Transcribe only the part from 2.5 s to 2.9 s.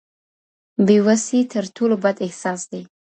دی.